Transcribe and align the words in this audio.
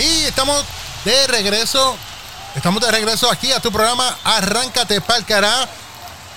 Y 0.00 0.24
estamos 0.24 0.64
de 1.04 1.26
regreso. 1.26 1.94
Estamos 2.56 2.80
de 2.80 2.90
regreso 2.90 3.30
aquí 3.30 3.52
a 3.52 3.60
tu 3.60 3.70
programa 3.70 4.16
Arráncate 4.24 5.02
Pa'l 5.02 5.26
Cará. 5.26 5.68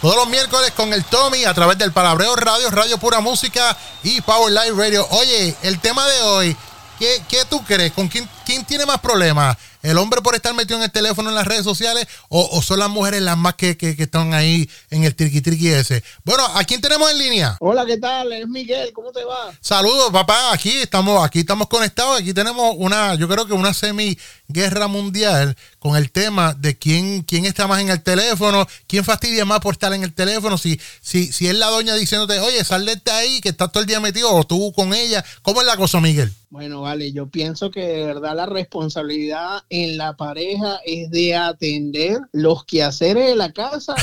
Todos 0.02 0.18
los 0.18 0.28
miércoles 0.28 0.72
con 0.72 0.92
el 0.92 1.06
Tommy 1.06 1.46
a 1.46 1.54
través 1.54 1.78
del 1.78 1.94
Palabreo 1.94 2.36
Radio, 2.36 2.70
Radio 2.72 2.98
Pura 2.98 3.22
Música 3.22 3.78
y 4.04 4.20
Power 4.20 4.52
Live 4.52 4.76
Radio. 4.76 5.08
Oye, 5.12 5.56
el 5.62 5.80
tema 5.80 6.06
de 6.06 6.22
hoy, 6.24 6.58
¿qué, 7.00 7.24
qué 7.30 7.46
tú 7.46 7.64
crees? 7.64 7.94
¿Con 7.94 8.10
quién, 8.10 8.30
quién 8.46 8.66
tiene 8.66 8.86
más 8.86 9.00
problemas? 9.00 9.58
¿El 9.82 9.98
hombre 9.98 10.22
por 10.22 10.34
estar 10.34 10.54
metido 10.54 10.78
en 10.78 10.84
el 10.84 10.92
teléfono 10.92 11.28
en 11.28 11.36
las 11.36 11.46
redes 11.46 11.66
sociales 11.66 12.08
o, 12.30 12.48
o 12.54 12.62
son 12.62 12.80
las 12.80 12.90
mujeres 12.90 13.22
las 13.22 13.38
más 13.38 13.56
que, 13.56 13.76
que, 13.76 13.98
que 13.98 14.04
están 14.04 14.34
ahí 14.34 14.70
en 14.90 15.04
el 15.04 15.14
triqui 15.14 15.42
triqui 15.42 15.68
ese? 15.68 16.02
Bueno, 16.24 16.46
¿a 16.54 16.64
quién 16.64 16.80
tenemos 16.80 17.12
en 17.12 17.18
línea? 17.18 17.58
Hola, 17.60 17.86
¿qué 17.86 17.98
tal? 17.98 18.32
Es 18.32 18.48
Miguel, 18.48 18.94
¿cómo 18.94 19.12
te 19.12 19.26
va? 19.26 19.52
Saludos, 19.60 20.10
papá. 20.12 20.54
Aquí 20.54 20.70
estamos, 20.70 21.26
aquí 21.26 21.40
estamos 21.40 21.68
conectados. 21.68 22.22
Aquí 22.22 22.34
tenemos 22.34 22.76
una, 22.78 23.16
yo 23.16 23.28
creo 23.28 23.46
que 23.46 23.52
una 23.52 23.74
semi 23.74 24.18
guerra 24.48 24.88
mundial 24.88 25.58
con 25.80 25.98
el 25.98 26.12
tema 26.12 26.54
de 26.54 26.78
quién, 26.78 27.24
quién 27.24 27.44
está 27.44 27.68
más 27.68 27.82
en 27.82 27.90
el 27.90 28.02
teléfono, 28.02 28.66
quién 28.88 29.04
fastidia 29.04 29.44
más 29.44 29.60
por 29.60 29.74
estar 29.74 29.92
en 29.92 30.04
el 30.04 30.14
teléfono, 30.14 30.58
si, 30.58 30.80
si, 31.02 31.30
si 31.34 31.48
es 31.48 31.56
la 31.56 31.68
doña 31.68 31.96
diciéndote, 31.96 32.40
oye, 32.40 32.64
sal 32.64 32.86
de 32.86 33.12
ahí, 33.12 33.42
que 33.42 33.50
estás 33.50 33.70
todo 33.70 33.82
el 33.82 33.88
día 33.88 34.00
metido, 34.00 34.34
o 34.34 34.46
tú 34.46 34.72
con 34.72 34.94
ella. 34.94 35.26
¿Cómo 35.42 35.60
es 35.60 35.68
la 35.68 35.76
cosa, 35.76 36.00
Miguel? 36.00 36.34
Bueno, 36.50 36.82
vale, 36.82 37.12
yo 37.12 37.26
pienso 37.28 37.72
que 37.72 37.82
de 37.82 38.06
verdad 38.06 38.33
la 38.36 38.46
responsabilidad 38.46 39.64
en 39.70 39.98
la 39.98 40.16
pareja 40.16 40.80
es 40.86 41.10
de 41.10 41.36
atender 41.36 42.20
los 42.32 42.66
quehaceres 42.66 43.28
de 43.28 43.36
la 43.36 43.52
casa 43.52 43.96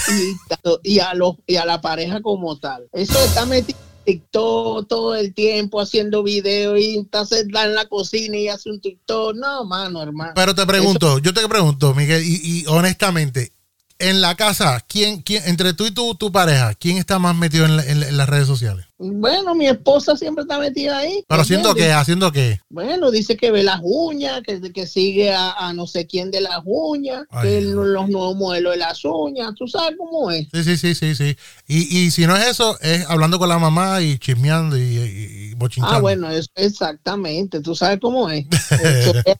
y, 0.82 0.94
y 0.94 0.98
a, 1.00 1.14
los, 1.14 1.36
y 1.46 1.56
a 1.56 1.64
la 1.64 1.80
pareja 1.80 2.20
como 2.20 2.58
tal. 2.58 2.88
Eso 2.92 3.18
está 3.24 3.46
metido 3.46 3.78
TikTok 4.04 4.88
todo 4.88 5.14
el 5.14 5.34
tiempo 5.34 5.80
haciendo 5.80 6.22
videos 6.22 6.78
y 6.78 6.98
está 6.98 7.24
en 7.64 7.74
la 7.74 7.86
cocina 7.86 8.36
y 8.36 8.48
hace 8.48 8.70
un 8.70 8.80
TikTok. 8.80 9.36
No, 9.36 9.64
mano, 9.64 10.02
hermano. 10.02 10.32
Pero 10.34 10.54
te 10.54 10.66
pregunto, 10.66 11.18
yo 11.18 11.32
te 11.32 11.46
pregunto, 11.48 11.94
Miguel, 11.94 12.22
y, 12.24 12.40
y, 12.42 12.66
honestamente, 12.66 13.52
en 14.00 14.20
la 14.20 14.34
casa, 14.34 14.84
¿quién, 14.86 15.22
quién 15.22 15.42
entre 15.46 15.72
tú 15.74 15.86
y 15.86 15.90
tu, 15.90 16.14
tu 16.14 16.32
pareja, 16.32 16.74
quién 16.74 16.96
está 16.96 17.18
más 17.18 17.36
metido 17.36 17.64
en, 17.64 17.76
la, 17.76 17.84
en, 17.84 18.02
en 18.02 18.16
las 18.16 18.28
redes 18.28 18.46
sociales? 18.46 18.86
Bueno, 19.02 19.54
mi 19.54 19.66
esposa 19.66 20.14
siempre 20.14 20.42
está 20.42 20.58
metida 20.58 20.98
ahí. 20.98 21.24
¿Pero 21.26 21.40
haciendo 21.40 21.74
qué? 21.74 21.90
¿Haciendo 21.90 22.30
qué? 22.32 22.60
Bueno, 22.68 23.10
dice 23.10 23.34
que 23.34 23.50
ve 23.50 23.62
las 23.62 23.80
uñas, 23.82 24.42
que, 24.42 24.60
que 24.72 24.86
sigue 24.86 25.32
a, 25.32 25.52
a, 25.52 25.72
no 25.72 25.86
sé 25.86 26.06
quién 26.06 26.30
de 26.30 26.42
las 26.42 26.60
uñas, 26.66 27.24
Ay, 27.30 27.48
que 27.48 27.60
no. 27.62 27.84
los 27.84 28.10
nuevos 28.10 28.36
modelos 28.36 28.72
de 28.72 28.78
las 28.78 29.02
uñas. 29.04 29.54
¿Tú 29.56 29.66
sabes 29.68 29.96
cómo 29.96 30.30
es? 30.30 30.48
Sí, 30.52 30.64
sí, 30.64 30.76
sí, 30.76 30.94
sí. 30.94 31.14
sí. 31.14 31.36
Y, 31.66 31.98
y 31.98 32.10
si 32.10 32.26
no 32.26 32.36
es 32.36 32.46
eso, 32.46 32.78
es 32.80 33.08
hablando 33.08 33.38
con 33.38 33.48
la 33.48 33.58
mamá 33.58 34.02
y 34.02 34.18
chismeando 34.18 34.76
y, 34.76 34.82
y, 34.82 35.50
y 35.50 35.54
bochinchando. 35.54 35.96
Ah, 35.96 36.00
bueno, 36.00 36.30
es, 36.30 36.50
exactamente. 36.54 37.60
¿Tú 37.60 37.74
sabes 37.74 38.00
cómo 38.00 38.28
es? 38.28 38.44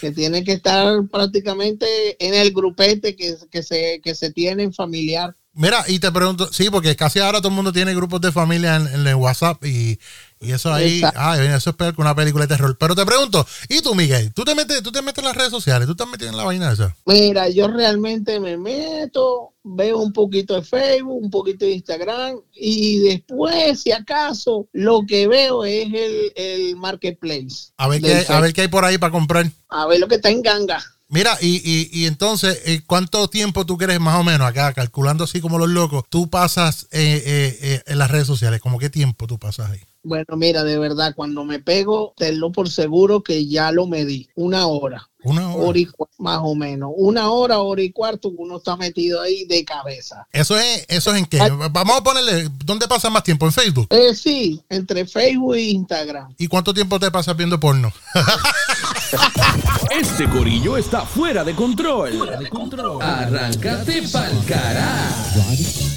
que 0.00 0.12
tiene 0.12 0.44
que 0.44 0.52
estar 0.52 1.06
prácticamente 1.10 1.86
en 2.24 2.34
el 2.34 2.52
grupete 2.52 3.16
que, 3.16 3.36
que, 3.50 3.62
se, 3.62 4.00
que 4.02 4.14
se 4.14 4.32
tiene 4.32 4.64
en 4.64 4.72
familiar. 4.72 5.36
Mira, 5.52 5.84
y 5.88 5.98
te 5.98 6.12
pregunto, 6.12 6.48
sí, 6.52 6.68
porque 6.70 6.96
casi 6.96 7.18
ahora 7.18 7.38
todo 7.38 7.48
el 7.48 7.54
mundo 7.54 7.72
tiene 7.72 7.94
grupos 7.94 8.20
de 8.20 8.30
familia 8.30 8.76
en, 8.76 8.86
en 8.88 9.06
el 9.06 9.14
WhatsApp 9.14 9.64
y, 9.64 9.98
y 10.38 10.52
eso 10.52 10.72
ahí, 10.72 11.00
ay, 11.14 11.46
eso 11.46 11.70
es 11.70 11.76
peor 11.76 11.94
que 11.94 12.00
una 12.00 12.14
película 12.14 12.46
de 12.46 12.54
terror. 12.54 12.76
Pero 12.78 12.94
te 12.94 13.06
pregunto, 13.06 13.46
¿y 13.68 13.80
tú, 13.80 13.94
Miguel? 13.94 14.32
¿Tú 14.34 14.44
te 14.44 14.54
metes, 14.54 14.82
tú 14.82 14.92
te 14.92 15.00
metes 15.00 15.18
en 15.18 15.24
las 15.24 15.36
redes 15.36 15.50
sociales? 15.50 15.86
¿Tú 15.86 15.92
estás 15.92 16.08
metido 16.08 16.30
en 16.30 16.36
la 16.36 16.44
vaina 16.44 16.72
esa? 16.72 16.94
Mira, 17.06 17.48
yo 17.48 17.68
realmente 17.68 18.38
me 18.38 18.58
meto, 18.58 19.54
veo 19.62 19.98
un 19.98 20.12
poquito 20.12 20.54
de 20.54 20.62
Facebook, 20.62 21.22
un 21.22 21.30
poquito 21.30 21.64
de 21.64 21.72
Instagram 21.72 22.36
y 22.52 22.98
después, 22.98 23.80
si 23.80 23.92
acaso, 23.92 24.68
lo 24.72 25.02
que 25.06 25.26
veo 25.26 25.64
es 25.64 25.86
el, 25.92 26.32
el 26.36 26.76
marketplace. 26.76 27.72
A 27.78 27.88
ver, 27.88 28.02
qué, 28.02 28.26
a 28.28 28.40
ver 28.40 28.52
qué 28.52 28.62
hay 28.62 28.68
por 28.68 28.84
ahí 28.84 28.98
para 28.98 29.12
comprar. 29.12 29.50
A 29.70 29.86
ver 29.86 30.00
lo 30.00 30.08
que 30.08 30.16
está 30.16 30.28
en 30.28 30.42
ganga. 30.42 30.84
Mira, 31.08 31.38
y, 31.40 31.62
y, 31.64 31.88
y, 31.92 32.06
entonces, 32.06 32.62
eh, 32.64 32.80
¿cuánto 32.84 33.28
tiempo 33.28 33.64
tú 33.64 33.78
crees 33.78 34.00
más 34.00 34.18
o 34.18 34.24
menos 34.24 34.46
acá, 34.46 34.72
calculando 34.72 35.24
así 35.24 35.40
como 35.40 35.56
los 35.56 35.68
locos, 35.68 36.04
tú 36.10 36.28
pasas 36.30 36.88
eh, 36.90 37.22
eh, 37.24 37.58
eh 37.62 37.82
en 37.86 37.98
las 37.98 38.10
redes 38.10 38.26
sociales? 38.26 38.60
¿Cómo 38.60 38.78
qué 38.80 38.90
tiempo 38.90 39.28
tú 39.28 39.38
pasas 39.38 39.70
ahí? 39.70 39.80
Bueno, 40.06 40.36
mira, 40.36 40.62
de 40.62 40.78
verdad, 40.78 41.14
cuando 41.16 41.44
me 41.44 41.58
pego, 41.58 42.14
tenlo 42.16 42.52
por 42.52 42.70
seguro 42.70 43.24
que 43.24 43.48
ya 43.48 43.72
lo 43.72 43.88
medí. 43.88 44.28
Una 44.36 44.68
hora. 44.68 45.10
Una 45.24 45.52
hora. 45.52 45.66
hora 45.66 45.78
y 45.80 45.88
más 46.18 46.38
o 46.42 46.54
menos. 46.54 46.92
Una 46.94 47.28
hora, 47.28 47.58
hora 47.58 47.82
y 47.82 47.90
cuarto, 47.90 48.28
uno 48.38 48.58
está 48.58 48.76
metido 48.76 49.20
ahí 49.20 49.46
de 49.46 49.64
cabeza. 49.64 50.24
¿Eso 50.32 50.56
es, 50.56 50.86
eso 50.86 51.10
es 51.10 51.18
en 51.18 51.26
qué? 51.26 51.38
Vamos 51.72 51.96
a 51.96 52.04
ponerle, 52.04 52.48
¿dónde 52.64 52.86
pasa 52.86 53.10
más 53.10 53.24
tiempo? 53.24 53.46
¿En 53.46 53.52
Facebook? 53.52 53.88
Eh, 53.90 54.14
sí, 54.14 54.62
entre 54.68 55.06
Facebook 55.06 55.56
e 55.56 55.62
Instagram. 55.62 56.32
¿Y 56.38 56.46
cuánto 56.46 56.72
tiempo 56.72 57.00
te 57.00 57.10
pasas 57.10 57.36
viendo 57.36 57.58
porno? 57.58 57.92
este 59.90 60.28
corillo 60.28 60.76
está 60.76 61.00
fuera 61.00 61.42
de 61.42 61.56
control. 61.56 62.12
Fuera 62.12 62.36
de 62.36 62.48
control. 62.48 63.02
Arráncate 63.02 64.02
pa'l 64.12 64.44
carajo. 64.46 65.96